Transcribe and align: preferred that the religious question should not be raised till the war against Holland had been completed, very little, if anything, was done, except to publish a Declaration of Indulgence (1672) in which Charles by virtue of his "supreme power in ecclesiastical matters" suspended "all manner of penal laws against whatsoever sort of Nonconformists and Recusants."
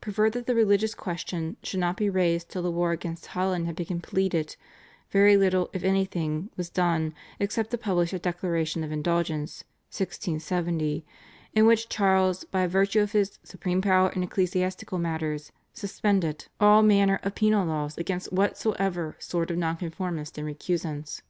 preferred 0.00 0.30
that 0.34 0.46
the 0.46 0.54
religious 0.54 0.94
question 0.94 1.56
should 1.60 1.80
not 1.80 1.96
be 1.96 2.08
raised 2.08 2.48
till 2.48 2.62
the 2.62 2.70
war 2.70 2.92
against 2.92 3.26
Holland 3.26 3.66
had 3.66 3.74
been 3.74 3.84
completed, 3.86 4.54
very 5.10 5.36
little, 5.36 5.68
if 5.72 5.82
anything, 5.82 6.48
was 6.56 6.70
done, 6.70 7.12
except 7.40 7.72
to 7.72 7.76
publish 7.76 8.12
a 8.12 8.20
Declaration 8.20 8.84
of 8.84 8.92
Indulgence 8.92 9.64
(1672) 9.90 11.04
in 11.54 11.66
which 11.66 11.88
Charles 11.88 12.44
by 12.44 12.68
virtue 12.68 13.00
of 13.00 13.10
his 13.10 13.40
"supreme 13.42 13.82
power 13.82 14.10
in 14.10 14.22
ecclesiastical 14.22 14.96
matters" 14.96 15.50
suspended 15.74 16.46
"all 16.60 16.84
manner 16.84 17.18
of 17.24 17.34
penal 17.34 17.66
laws 17.66 17.98
against 17.98 18.32
whatsoever 18.32 19.16
sort 19.18 19.50
of 19.50 19.58
Nonconformists 19.58 20.38
and 20.38 20.46
Recusants." 20.46 21.22